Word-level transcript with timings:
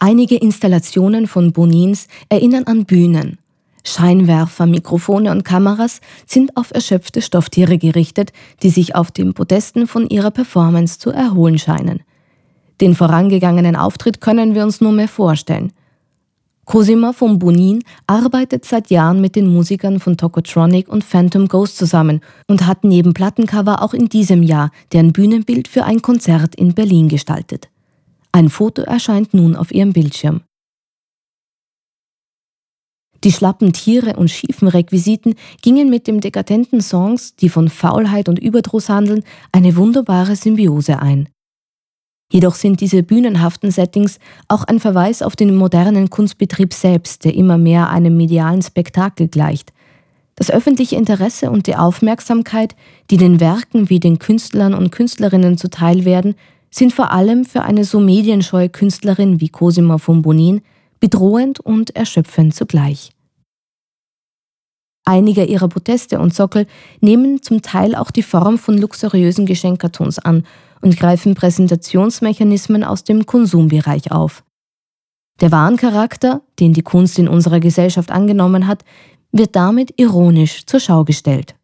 Einige 0.00 0.36
Installationen 0.36 1.26
von 1.26 1.52
Bonins 1.52 2.06
erinnern 2.28 2.64
an 2.64 2.84
Bühnen. 2.84 3.38
Scheinwerfer, 3.82 4.66
Mikrofone 4.66 5.32
und 5.32 5.44
Kameras 5.44 6.00
sind 6.24 6.56
auf 6.56 6.72
erschöpfte 6.72 7.20
Stofftiere 7.20 7.78
gerichtet, 7.78 8.32
die 8.62 8.70
sich 8.70 8.94
auf 8.94 9.10
dem 9.10 9.34
Podesten 9.34 9.88
von 9.88 10.08
ihrer 10.08 10.30
Performance 10.30 11.00
zu 11.00 11.10
erholen 11.10 11.58
scheinen. 11.58 12.02
Den 12.80 12.94
vorangegangenen 12.94 13.74
Auftritt 13.74 14.20
können 14.20 14.54
wir 14.54 14.62
uns 14.62 14.80
nur 14.80 14.92
mehr 14.92 15.08
vorstellen. 15.08 15.72
Cosima 16.64 17.12
von 17.12 17.40
Bonin 17.40 17.82
arbeitet 18.06 18.66
seit 18.66 18.90
Jahren 18.90 19.20
mit 19.20 19.34
den 19.34 19.52
Musikern 19.52 19.98
von 19.98 20.16
Tokotronic 20.16 20.88
und 20.88 21.02
Phantom 21.02 21.48
Ghost 21.48 21.76
zusammen 21.76 22.20
und 22.46 22.66
hat 22.66 22.84
neben 22.84 23.14
Plattencover 23.14 23.82
auch 23.82 23.94
in 23.94 24.08
diesem 24.08 24.44
Jahr 24.44 24.70
deren 24.92 25.12
Bühnenbild 25.12 25.66
für 25.66 25.84
ein 25.84 26.02
Konzert 26.02 26.54
in 26.54 26.74
Berlin 26.74 27.08
gestaltet. 27.08 27.68
Ein 28.32 28.48
Foto 28.48 28.82
erscheint 28.82 29.34
nun 29.34 29.56
auf 29.56 29.72
ihrem 29.72 29.92
Bildschirm. 29.92 30.42
Die 33.24 33.32
schlappen 33.32 33.72
Tiere 33.72 34.14
und 34.16 34.30
schiefen 34.30 34.68
Requisiten 34.68 35.34
gingen 35.60 35.90
mit 35.90 36.06
dem 36.06 36.20
dekadenten 36.20 36.80
Songs, 36.80 37.34
die 37.34 37.48
von 37.48 37.68
Faulheit 37.68 38.28
und 38.28 38.38
Überdruss 38.38 38.88
handeln, 38.88 39.24
eine 39.50 39.74
wunderbare 39.76 40.36
Symbiose 40.36 41.00
ein. 41.00 41.28
Jedoch 42.30 42.54
sind 42.54 42.80
diese 42.80 43.02
bühnenhaften 43.02 43.70
Settings 43.70 44.18
auch 44.48 44.64
ein 44.64 44.80
Verweis 44.80 45.22
auf 45.22 45.34
den 45.34 45.54
modernen 45.56 46.10
Kunstbetrieb 46.10 46.74
selbst, 46.74 47.24
der 47.24 47.34
immer 47.34 47.56
mehr 47.56 47.88
einem 47.88 48.16
medialen 48.16 48.62
Spektakel 48.62 49.28
gleicht. 49.28 49.72
Das 50.36 50.50
öffentliche 50.50 50.94
Interesse 50.94 51.50
und 51.50 51.66
die 51.66 51.74
Aufmerksamkeit, 51.74 52.76
die 53.10 53.16
den 53.16 53.40
Werken 53.40 53.90
wie 53.90 53.98
den 53.98 54.20
Künstlern 54.20 54.74
und 54.74 54.90
Künstlerinnen 54.90 55.58
zuteil 55.58 56.04
werden, 56.04 56.36
sind 56.70 56.92
vor 56.92 57.12
allem 57.12 57.44
für 57.44 57.62
eine 57.62 57.84
so 57.84 58.00
medienscheue 58.00 58.68
Künstlerin 58.68 59.40
wie 59.40 59.48
Cosima 59.48 59.98
von 59.98 60.22
Bonin 60.22 60.60
bedrohend 61.00 61.60
und 61.60 61.94
erschöpfend 61.96 62.54
zugleich. 62.54 63.10
Einige 65.04 65.44
ihrer 65.44 65.68
Proteste 65.68 66.18
und 66.18 66.34
Sockel 66.34 66.66
nehmen 67.00 67.42
zum 67.42 67.62
Teil 67.62 67.94
auch 67.94 68.10
die 68.10 68.22
Form 68.22 68.58
von 68.58 68.76
luxuriösen 68.76 69.46
Geschenkkartons 69.46 70.18
an 70.18 70.44
und 70.82 70.98
greifen 70.98 71.34
Präsentationsmechanismen 71.34 72.84
aus 72.84 73.04
dem 73.04 73.24
Konsumbereich 73.24 74.12
auf. 74.12 74.44
Der 75.40 75.50
Warencharakter, 75.50 76.42
den 76.60 76.74
die 76.74 76.82
Kunst 76.82 77.18
in 77.18 77.28
unserer 77.28 77.60
Gesellschaft 77.60 78.10
angenommen 78.10 78.66
hat, 78.66 78.84
wird 79.32 79.56
damit 79.56 79.94
ironisch 79.96 80.66
zur 80.66 80.80
Schau 80.80 81.04
gestellt. 81.04 81.54